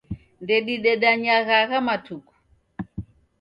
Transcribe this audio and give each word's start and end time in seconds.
Ndedidedanyagha 0.43 1.53
agha 1.63 1.79
matuku 1.87 2.33